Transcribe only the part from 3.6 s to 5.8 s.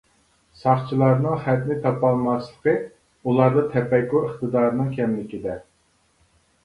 تەپەككۇر ئىقتىدارىنىڭ كەملىكىدە.